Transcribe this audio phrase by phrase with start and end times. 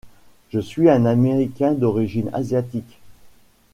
[0.49, 2.97] Je suis un Américain d'origine asiatique.